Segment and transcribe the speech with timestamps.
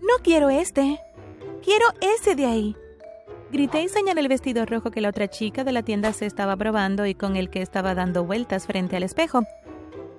[0.00, 1.00] No quiero este.
[1.62, 2.76] Quiero ese de ahí.
[3.50, 6.56] Grité y señalé el vestido rojo que la otra chica de la tienda se estaba
[6.56, 9.42] probando y con el que estaba dando vueltas frente al espejo.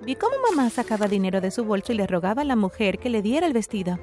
[0.02, 3.10] Vi cómo mamá sacaba dinero de su bolso y le rogaba a la mujer que
[3.10, 3.98] le diera el vestido.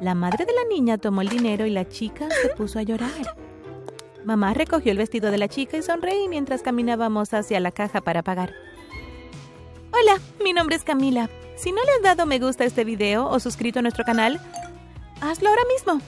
[0.00, 3.36] La madre de la niña tomó el dinero y la chica se puso a llorar.
[4.24, 8.22] Mamá recogió el vestido de la chica y sonreí mientras caminábamos hacia la caja para
[8.22, 8.52] pagar.
[9.90, 11.30] Hola, mi nombre es Camila.
[11.56, 14.40] Si no le has dado me gusta a este video o suscrito a nuestro canal,
[15.20, 16.00] hazlo ahora mismo.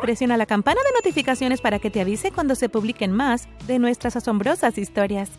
[0.00, 4.16] Presiona la campana de notificaciones para que te avise cuando se publiquen más de nuestras
[4.16, 5.30] asombrosas historias.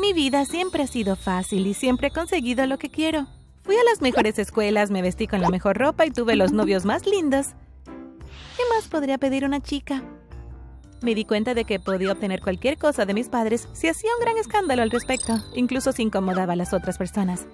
[0.00, 3.26] Mi vida siempre ha sido fácil y siempre he conseguido lo que quiero.
[3.62, 6.84] Fui a las mejores escuelas, me vestí con la mejor ropa y tuve los novios
[6.84, 7.48] más lindos.
[7.84, 10.02] ¿Qué más podría pedir una chica?
[11.02, 14.24] Me di cuenta de que podía obtener cualquier cosa de mis padres si hacía un
[14.24, 17.46] gran escándalo al respecto, incluso si incomodaba a las otras personas.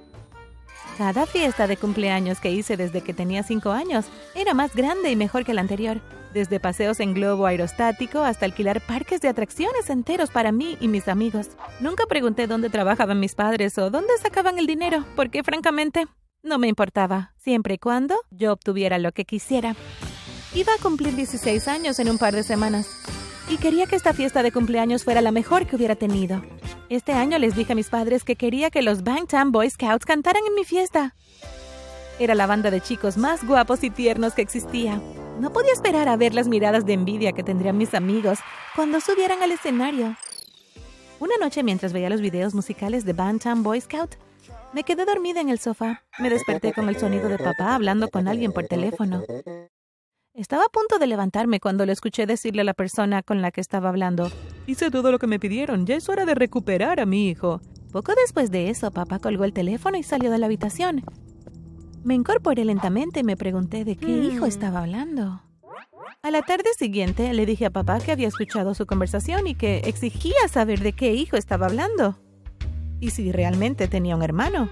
[0.98, 5.14] Cada fiesta de cumpleaños que hice desde que tenía 5 años era más grande y
[5.14, 6.00] mejor que la anterior.
[6.34, 11.06] Desde paseos en globo aerostático hasta alquilar parques de atracciones enteros para mí y mis
[11.06, 11.50] amigos.
[11.78, 16.08] Nunca pregunté dónde trabajaban mis padres o dónde sacaban el dinero, porque francamente
[16.42, 19.76] no me importaba, siempre y cuando yo obtuviera lo que quisiera.
[20.52, 22.88] Iba a cumplir 16 años en un par de semanas
[23.48, 26.42] y quería que esta fiesta de cumpleaños fuera la mejor que hubiera tenido.
[26.90, 30.42] Este año les dije a mis padres que quería que los Bangtan Boy Scouts cantaran
[30.48, 31.14] en mi fiesta.
[32.18, 34.98] Era la banda de chicos más guapos y tiernos que existía.
[35.38, 38.38] No podía esperar a ver las miradas de envidia que tendrían mis amigos
[38.74, 40.16] cuando subieran al escenario.
[41.20, 44.14] Una noche mientras veía los videos musicales de Bangtan Boy Scout,
[44.72, 46.04] me quedé dormida en el sofá.
[46.18, 49.24] Me desperté con el sonido de papá hablando con alguien por teléfono.
[50.38, 53.60] Estaba a punto de levantarme cuando lo escuché decirle a la persona con la que
[53.60, 54.30] estaba hablando.
[54.68, 57.60] Hice todo lo que me pidieron, ya es hora de recuperar a mi hijo.
[57.90, 61.02] Poco después de eso, papá colgó el teléfono y salió de la habitación.
[62.04, 64.48] Me incorporé lentamente y me pregunté de qué hijo hmm.
[64.48, 65.42] estaba hablando.
[66.22, 69.78] A la tarde siguiente le dije a papá que había escuchado su conversación y que
[69.86, 72.16] exigía saber de qué hijo estaba hablando.
[73.00, 74.70] Y si realmente tenía un hermano.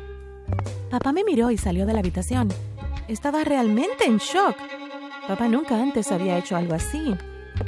[0.92, 2.50] Papá me miró y salió de la habitación.
[3.08, 4.56] Estaba realmente en shock.
[5.28, 7.16] Papá nunca antes había hecho algo así.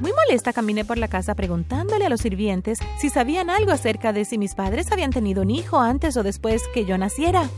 [0.00, 4.24] Muy molesta caminé por la casa preguntándole a los sirvientes si sabían algo acerca de
[4.24, 7.48] si mis padres habían tenido un hijo antes o después que yo naciera.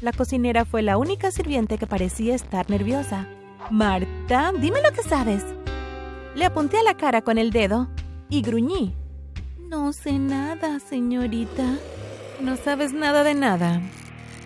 [0.00, 3.28] La cocinera fue la única sirviente que parecía estar nerviosa.
[3.70, 5.44] Marta, dime lo que sabes.
[6.34, 7.88] Le apunté a la cara con el dedo
[8.30, 8.94] y gruñí.
[9.58, 11.64] No sé nada, señorita.
[12.40, 13.82] No sabes nada de nada.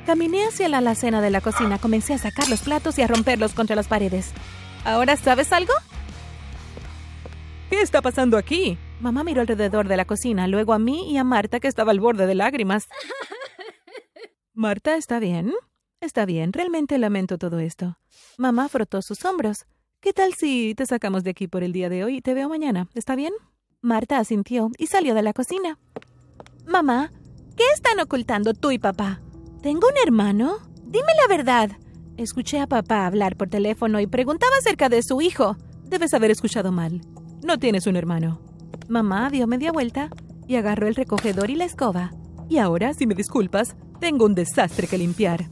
[0.06, 3.52] Caminé hacia la alacena de la cocina, comencé a sacar los platos y a romperlos
[3.52, 4.32] contra las paredes.
[4.84, 5.72] ¿Ahora sabes algo?
[7.68, 8.78] ¿Qué está pasando aquí?
[9.00, 12.00] Mamá miró alrededor de la cocina, luego a mí y a Marta, que estaba al
[12.00, 12.88] borde de lágrimas.
[14.54, 15.52] Marta, ¿está bien?
[16.00, 17.98] Está bien, realmente lamento todo esto.
[18.38, 19.66] Mamá frotó sus hombros.
[20.00, 22.48] ¿Qué tal si te sacamos de aquí por el día de hoy y te veo
[22.48, 22.88] mañana?
[22.94, 23.34] ¿Está bien?
[23.82, 25.78] Marta asintió y salió de la cocina.
[26.66, 27.12] Mamá,
[27.56, 29.20] ¿qué están ocultando tú y papá?
[29.62, 30.58] ¿Tengo un hermano?
[30.84, 31.70] Dime la verdad.
[32.20, 35.56] Escuché a papá hablar por teléfono y preguntaba acerca de su hijo.
[35.84, 37.00] Debes haber escuchado mal.
[37.42, 38.42] No tienes un hermano.
[38.91, 40.10] Mamá dio media vuelta
[40.47, 42.12] y agarró el recogedor y la escoba.
[42.50, 45.47] Y ahora, si me disculpas, tengo un desastre que limpiar.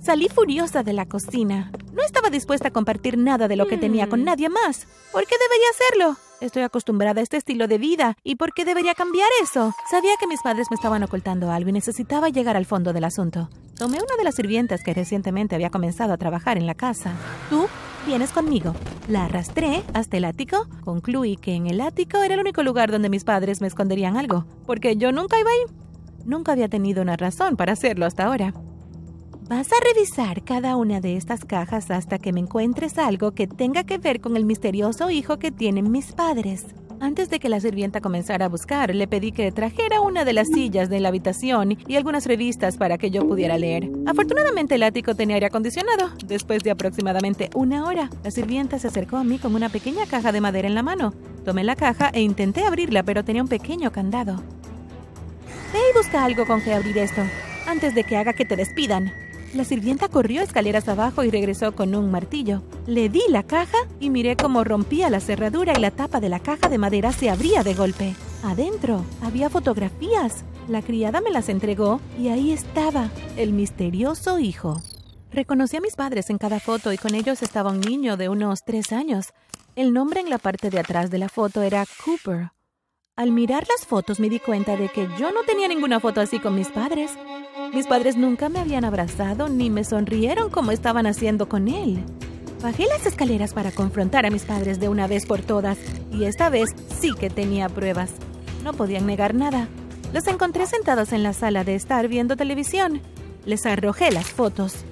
[0.00, 1.72] Salí furiosa de la cocina.
[1.92, 4.24] No estaba dispuesta a compartir nada de lo que tenía con hmm.
[4.24, 4.86] nadie más.
[5.10, 6.16] ¿Por qué debería hacerlo?
[6.40, 8.16] Estoy acostumbrada a este estilo de vida.
[8.22, 9.74] ¿Y por qué debería cambiar eso?
[9.90, 13.48] Sabía que mis padres me estaban ocultando algo y necesitaba llegar al fondo del asunto.
[13.82, 17.14] Tomé una de las sirvientas que recientemente había comenzado a trabajar en la casa.
[17.50, 17.66] Tú
[18.06, 18.76] vienes conmigo.
[19.08, 20.68] La arrastré hasta el ático.
[20.84, 24.46] Concluí que en el ático era el único lugar donde mis padres me esconderían algo,
[24.66, 25.74] porque yo nunca iba ahí.
[26.24, 28.54] Nunca había tenido una razón para hacerlo hasta ahora.
[29.48, 33.82] Vas a revisar cada una de estas cajas hasta que me encuentres algo que tenga
[33.82, 36.66] que ver con el misterioso hijo que tienen mis padres.
[37.02, 40.46] Antes de que la sirvienta comenzara a buscar, le pedí que trajera una de las
[40.46, 43.90] sillas de la habitación y algunas revistas para que yo pudiera leer.
[44.06, 46.10] Afortunadamente el ático tenía aire acondicionado.
[46.24, 50.30] Después de aproximadamente una hora, la sirvienta se acercó a mí con una pequeña caja
[50.30, 51.12] de madera en la mano.
[51.44, 54.36] Tomé la caja e intenté abrirla, pero tenía un pequeño candado.
[55.72, 57.22] Ve y busca algo con que abrir esto,
[57.66, 59.12] antes de que haga que te despidan.
[59.54, 62.62] La sirvienta corrió escaleras abajo y regresó con un martillo.
[62.86, 66.40] Le di la caja y miré cómo rompía la cerradura y la tapa de la
[66.40, 68.14] caja de madera se abría de golpe.
[68.42, 70.44] Adentro había fotografías.
[70.68, 74.80] La criada me las entregó y ahí estaba el misterioso hijo.
[75.30, 78.64] Reconocí a mis padres en cada foto y con ellos estaba un niño de unos
[78.64, 79.34] tres años.
[79.76, 82.52] El nombre en la parte de atrás de la foto era Cooper.
[83.14, 86.38] Al mirar las fotos me di cuenta de que yo no tenía ninguna foto así
[86.38, 87.10] con mis padres.
[87.74, 92.02] Mis padres nunca me habían abrazado ni me sonrieron como estaban haciendo con él.
[92.62, 95.76] Bajé las escaleras para confrontar a mis padres de una vez por todas,
[96.10, 98.12] y esta vez sí que tenía pruebas.
[98.64, 99.68] No podían negar nada.
[100.14, 103.02] Los encontré sentados en la sala de estar viendo televisión.
[103.44, 104.86] Les arrojé las fotos.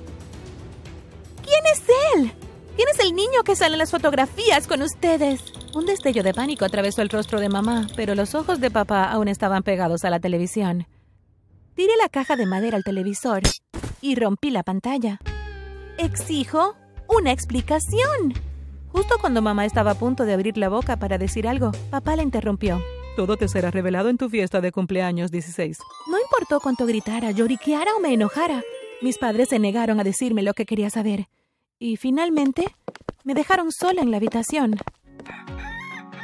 [1.43, 1.83] ¿Quién es
[2.17, 2.33] él?
[2.77, 5.41] ¿Quién es el niño que sale en las fotografías con ustedes?
[5.73, 9.29] Un destello de pánico atravesó el rostro de mamá, pero los ojos de papá aún
[9.29, 10.87] estaban pegados a la televisión.
[11.75, 13.43] Tiré la caja de madera al televisor
[14.01, 15.21] y rompí la pantalla.
[15.97, 16.75] Exijo
[17.09, 18.35] una explicación.
[18.89, 22.25] Justo cuando mamá estaba a punto de abrir la boca para decir algo, papá la
[22.25, 22.83] interrumpió.
[23.15, 25.79] Todo te será revelado en tu fiesta de cumpleaños 16.
[26.11, 28.63] No importó cuánto gritara, lloriqueara o me enojara.
[29.03, 31.29] Mis padres se negaron a decirme lo que quería saber.
[31.79, 32.67] Y finalmente,
[33.23, 34.77] me dejaron sola en la habitación.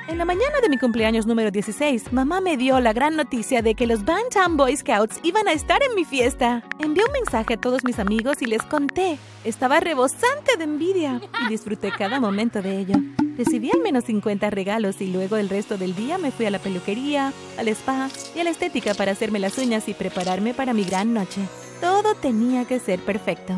[0.08, 3.74] En la mañana de mi cumpleaños número 16, mamá me dio la gran noticia de
[3.74, 6.62] que los Bantam Boy Scouts iban a estar en mi fiesta.
[6.78, 9.18] Envié un mensaje a todos mis amigos y les conté.
[9.42, 12.94] Estaba rebosante de envidia y disfruté cada momento de ello.
[13.36, 16.60] Recibí al menos 50 regalos y luego el resto del día me fui a la
[16.60, 20.84] peluquería, al spa y a la estética para hacerme las uñas y prepararme para mi
[20.84, 21.40] gran noche.
[21.80, 23.56] Todo tenía que ser perfecto.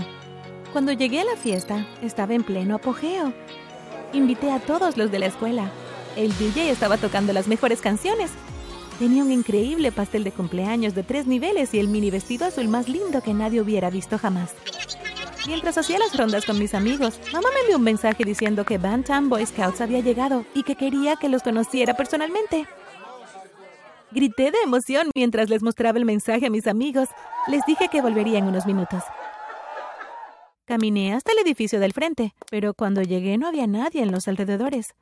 [0.72, 3.34] Cuando llegué a la fiesta, estaba en pleno apogeo.
[4.14, 5.70] Invité a todos los de la escuela,
[6.19, 8.32] el DJ estaba tocando las mejores canciones.
[8.99, 12.88] Tenía un increíble pastel de cumpleaños de tres niveles y el mini vestido azul más
[12.88, 14.53] lindo que nadie hubiera visto jamás.
[15.47, 19.29] Mientras hacía las rondas con mis amigos, mamá me envió un mensaje diciendo que Bantam
[19.29, 22.67] Boy Scouts había llegado y que quería que los conociera personalmente.
[24.11, 27.09] Grité de emoción mientras les mostraba el mensaje a mis amigos.
[27.47, 29.05] Les dije que volvería en unos minutos.
[30.65, 34.94] Caminé hasta el edificio del frente, pero cuando llegué no había nadie en los alrededores.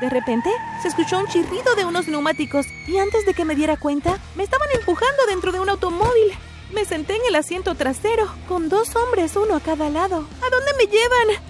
[0.00, 0.50] De repente,
[0.80, 4.44] se escuchó un chirrido de unos neumáticos y antes de que me diera cuenta, me
[4.44, 6.32] estaban empujando dentro de un automóvil.
[6.72, 10.18] Me senté en el asiento trasero, con dos hombres, uno a cada lado.
[10.18, 11.42] ¿A dónde me llevan?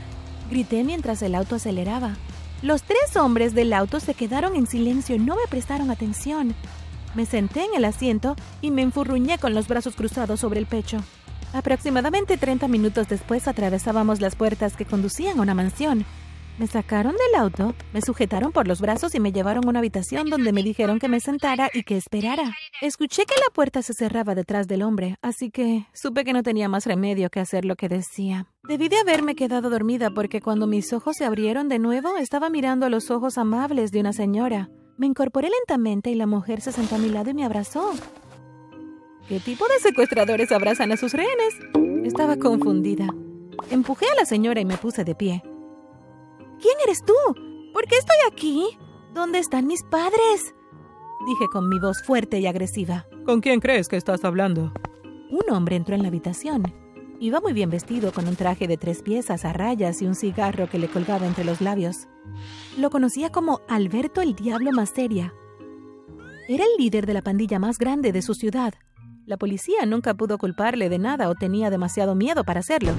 [0.51, 2.17] Grité mientras el auto aceleraba.
[2.63, 6.55] Los tres hombres del auto se quedaron en silencio y no me prestaron atención.
[7.15, 10.99] Me senté en el asiento y me enfurruñé con los brazos cruzados sobre el pecho.
[11.53, 16.07] Aproximadamente 30 minutos después atravesábamos las puertas que conducían a una mansión.
[16.59, 20.29] Me sacaron del auto, me sujetaron por los brazos y me llevaron a una habitación
[20.29, 22.53] donde me dijeron que me sentara y que esperara.
[22.83, 26.69] Escuché que la puerta se cerraba detrás del hombre, así que supe que no tenía
[26.69, 28.49] más remedio que hacer lo que decía.
[28.65, 32.87] Debí de haberme quedado dormida porque cuando mis ojos se abrieron de nuevo estaba mirando
[32.87, 34.69] a los ojos amables de una señora.
[34.97, 37.93] Me incorporé lentamente y la mujer se sentó a mi lado y me abrazó.
[39.29, 41.55] ¿Qué tipo de secuestradores abrazan a sus rehenes?
[42.05, 43.07] Estaba confundida.
[43.71, 45.43] Empujé a la señora y me puse de pie.
[46.61, 47.15] ¿Quién eres tú?
[47.73, 48.79] ¿Por qué estoy aquí?
[49.15, 50.55] ¿Dónde están mis padres?
[51.27, 53.07] Dije con mi voz fuerte y agresiva.
[53.25, 54.73] ¿Con quién crees que estás hablando?
[55.31, 56.63] Un hombre entró en la habitación.
[57.21, 60.69] Iba muy bien vestido con un traje de tres piezas a rayas y un cigarro
[60.69, 62.09] que le colgaba entre los labios.
[62.77, 65.35] Lo conocía como Alberto el Diablo Masteria.
[66.49, 68.75] Era el líder de la pandilla más grande de su ciudad.
[69.27, 72.93] La policía nunca pudo culparle de nada o tenía demasiado miedo para hacerlo.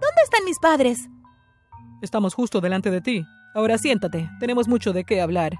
[0.00, 1.08] ¿Dónde están mis padres?
[2.02, 3.26] Estamos justo delante de ti.
[3.54, 5.56] Ahora siéntate, tenemos mucho de qué hablar.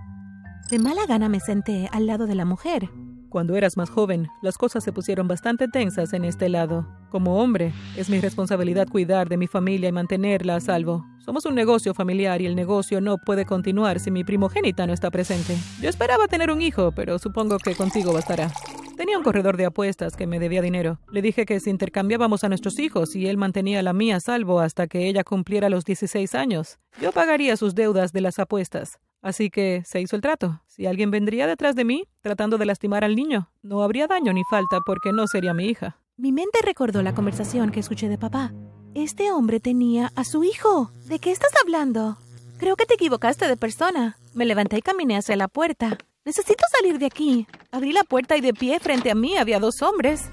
[0.70, 2.90] De mala gana me senté al lado de la mujer.
[3.30, 6.86] Cuando eras más joven, las cosas se pusieron bastante tensas en este lado.
[7.10, 11.04] Como hombre, es mi responsabilidad cuidar de mi familia y mantenerla a salvo.
[11.18, 15.10] Somos un negocio familiar y el negocio no puede continuar si mi primogénita no está
[15.10, 15.56] presente.
[15.80, 18.50] Yo esperaba tener un hijo, pero supongo que contigo bastará.
[18.96, 20.98] Tenía un corredor de apuestas que me debía dinero.
[21.10, 24.60] Le dije que si intercambiábamos a nuestros hijos y él mantenía la mía a salvo
[24.60, 28.98] hasta que ella cumpliera los 16 años, yo pagaría sus deudas de las apuestas.
[29.20, 30.62] Así que se hizo el trato.
[30.66, 34.44] Si alguien vendría detrás de mí tratando de lastimar al niño, no habría daño ni
[34.44, 35.98] falta porque no sería mi hija.
[36.16, 38.52] Mi mente recordó la conversación que escuché de papá.
[38.94, 40.90] Este hombre tenía a su hijo.
[41.04, 42.16] ¿De qué estás hablando?
[42.56, 44.16] Creo que te equivocaste de persona.
[44.32, 45.98] Me levanté y caminé hacia la puerta.
[46.26, 47.46] Necesito salir de aquí.
[47.70, 50.28] Abrí la puerta y de pie frente a mí había dos hombres.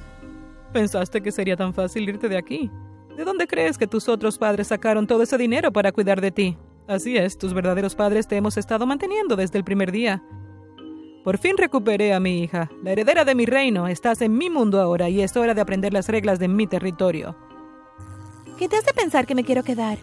[0.74, 2.72] ¿Pensaste que sería tan fácil irte de aquí?
[3.16, 6.58] ¿De dónde crees que tus otros padres sacaron todo ese dinero para cuidar de ti?
[6.88, 10.24] Así es, tus verdaderos padres te hemos estado manteniendo desde el primer día.
[11.24, 13.88] Por fin recuperé a mi hija, la heredera de mi reino.
[13.88, 17.38] Estás en mi mundo ahora y es hora de aprender las reglas de mi territorio.
[18.58, 20.00] ¿Qué te hace pensar que me quiero quedar?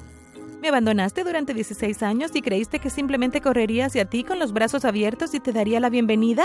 [0.60, 4.84] Me abandonaste durante 16 años y creíste que simplemente correría hacia ti con los brazos
[4.84, 6.44] abiertos y te daría la bienvenida.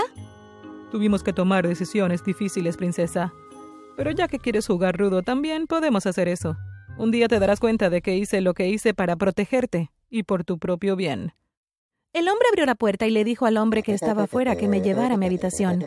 [0.90, 3.34] Tuvimos que tomar decisiones difíciles, princesa.
[3.96, 6.56] Pero ya que quieres jugar rudo, también podemos hacer eso.
[6.96, 10.44] Un día te darás cuenta de que hice lo que hice para protegerte y por
[10.44, 11.34] tu propio bien.
[12.14, 14.80] El hombre abrió la puerta y le dijo al hombre que estaba afuera que me
[14.80, 15.84] llevara a mi habitación.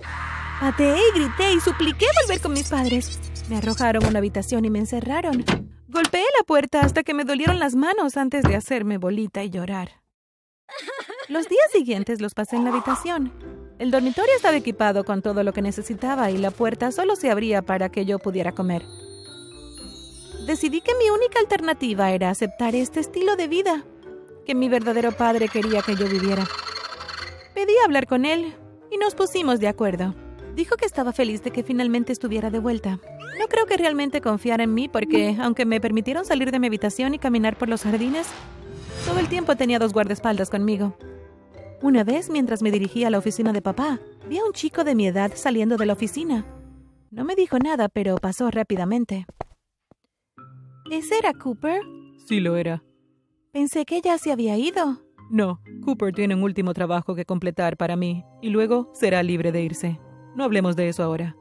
[0.59, 3.19] Pateé y grité y supliqué volver con mis padres.
[3.49, 5.43] Me arrojaron a una habitación y me encerraron.
[5.91, 10.03] Golpeé la puerta hasta que me dolieron las manos antes de hacerme bolita y llorar.
[11.29, 13.33] Los días siguientes los pasé en la habitación.
[13.79, 17.63] El dormitorio estaba equipado con todo lo que necesitaba y la puerta solo se abría
[17.63, 18.83] para que yo pudiera comer.
[20.45, 23.83] Decidí que mi única alternativa era aceptar este estilo de vida
[24.45, 26.45] que mi verdadero padre quería que yo viviera.
[27.55, 28.53] Pedí hablar con él
[28.91, 30.13] y nos pusimos de acuerdo.
[30.53, 32.99] Dijo que estaba feliz de que finalmente estuviera de vuelta.
[33.39, 37.13] No creo que realmente confiara en mí porque, aunque me permitieron salir de mi habitación
[37.13, 38.27] y caminar por los jardines,
[39.05, 40.97] todo el tiempo tenía dos guardaespaldas conmigo.
[41.81, 44.93] Una vez, mientras me dirigía a la oficina de papá, vi a un chico de
[44.93, 46.45] mi edad saliendo de la oficina.
[47.11, 49.25] No me dijo nada, pero pasó rápidamente.
[50.91, 51.81] ¿Ese era Cooper?
[52.27, 52.83] Sí lo era.
[53.53, 55.01] Pensé que ya se había ido.
[55.31, 59.61] No, Cooper tiene un último trabajo que completar para mí y luego será libre de
[59.61, 59.99] irse.
[60.35, 61.37] No hablemos de eso ahora.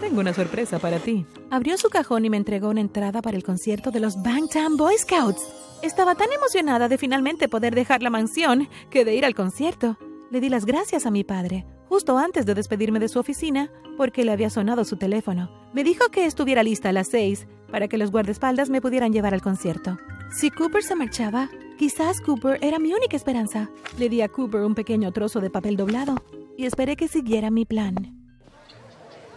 [0.00, 1.26] Tengo una sorpresa para ti.
[1.50, 4.96] Abrió su cajón y me entregó una entrada para el concierto de los Bangtan Boy
[4.98, 5.42] Scouts.
[5.82, 9.96] Estaba tan emocionada de finalmente poder dejar la mansión que de ir al concierto.
[10.30, 14.24] Le di las gracias a mi padre, justo antes de despedirme de su oficina, porque
[14.24, 15.50] le había sonado su teléfono.
[15.72, 19.34] Me dijo que estuviera lista a las seis para que los guardaespaldas me pudieran llevar
[19.34, 19.98] al concierto.
[20.30, 23.70] Si Cooper se marchaba, quizás Cooper era mi única esperanza.
[23.98, 26.16] Le di a Cooper un pequeño trozo de papel doblado
[26.56, 28.21] y esperé que siguiera mi plan.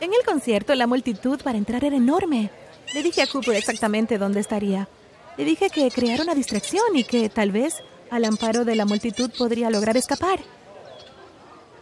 [0.06, 2.52] En el concierto, la multitud para entrar era enorme.
[2.94, 4.88] Le dije a Cooper exactamente dónde estaría.
[5.36, 7.82] Le dije que creara una distracción y que, tal vez,
[8.12, 10.42] al amparo de la multitud podría lograr escapar.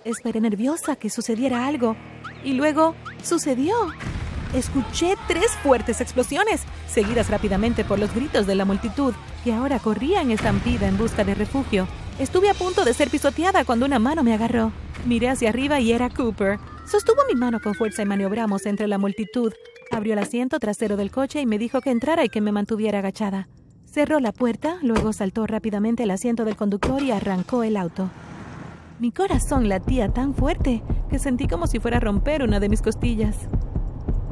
[0.05, 1.97] Esperé nerviosa que sucediera algo.
[2.45, 3.75] Y luego sucedió.
[4.53, 9.13] Escuché tres fuertes explosiones, seguidas rápidamente por los gritos de la multitud,
[9.43, 11.89] que ahora corría en estampida en busca de refugio.
[12.19, 14.71] Estuve a punto de ser pisoteada cuando una mano me agarró.
[15.05, 16.57] Miré hacia arriba y era Cooper.
[16.85, 19.53] Sostuvo mi mano con fuerza y maniobramos entre la multitud.
[19.91, 22.99] Abrió el asiento trasero del coche y me dijo que entrara y que me mantuviera
[22.99, 23.47] agachada.
[23.85, 28.09] Cerró la puerta, luego saltó rápidamente el asiento del conductor y arrancó el auto.
[28.99, 32.81] Mi corazón latía tan fuerte que sentí como si fuera a romper una de mis
[32.81, 33.37] costillas.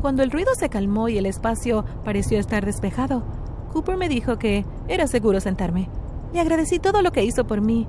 [0.02, 3.24] Cuando el ruido se calmó y el espacio pareció estar despejado,
[3.72, 5.90] Cooper me dijo que era seguro sentarme.
[6.34, 7.88] Le agradecí todo lo que hizo por mí,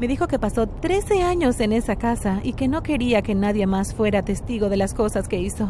[0.00, 3.66] me dijo que pasó 13 años en esa casa y que no quería que nadie
[3.66, 5.68] más fuera testigo de las cosas que hizo.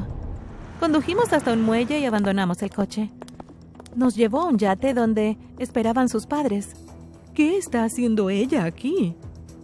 [0.80, 3.10] Condujimos hasta un muelle y abandonamos el coche.
[3.94, 6.74] Nos llevó a un yate donde esperaban sus padres.
[7.34, 9.14] ¿Qué está haciendo ella aquí?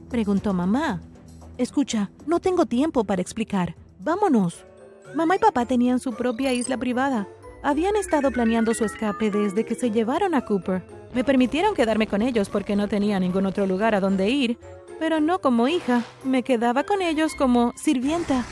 [0.09, 1.01] Preguntó mamá.
[1.59, 3.77] Escucha, no tengo tiempo para explicar.
[3.99, 4.65] Vámonos.
[5.15, 7.29] Mamá y papá tenían su propia isla privada.
[7.63, 10.83] Habían estado planeando su escape desde que se llevaron a Cooper.
[11.13, 14.59] Me permitieron quedarme con ellos porque no tenía ningún otro lugar a donde ir,
[14.99, 16.03] pero no como hija.
[16.25, 18.45] Me quedaba con ellos como sirvienta.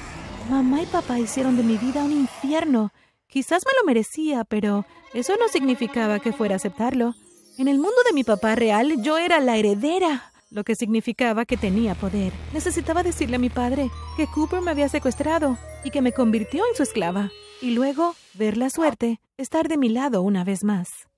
[0.50, 2.92] Mamá y papá hicieron de mi vida un infierno.
[3.28, 4.84] Quizás me lo merecía, pero
[5.14, 7.14] eso no significaba que fuera a aceptarlo.
[7.56, 11.56] En el mundo de mi papá real, yo era la heredera, lo que significaba que
[11.56, 12.32] tenía poder.
[12.52, 16.76] Necesitaba decirle a mi padre que Cooper me había secuestrado y que me convirtió en
[16.76, 17.30] su esclava.
[17.60, 21.08] Y luego, ver la suerte, estar de mi lado una vez más.